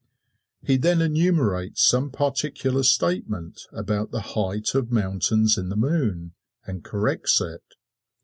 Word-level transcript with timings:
He 0.63 0.77
then 0.77 0.99
enumerates 0.99 1.83
some 1.87 2.09
particular 2.09 2.81
statement 2.81 3.61
about 3.71 4.09
the 4.09 4.21
height 4.33 4.73
of 4.73 4.91
mountains 4.91 5.59
in 5.59 5.69
the 5.69 5.75
moon, 5.75 6.33
and 6.65 6.83
corrects 6.83 7.39
it. 7.39 7.61